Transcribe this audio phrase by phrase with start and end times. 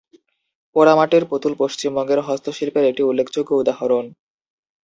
[0.75, 4.05] পোড়ামাটির পুতুল পশ্চিমবঙ্গের হস্তশিল্পের একটি উল্লেখযোগ্য উদাহরণ।